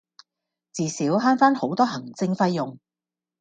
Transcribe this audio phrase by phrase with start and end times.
[0.73, 2.79] 至少慳返好多行政費用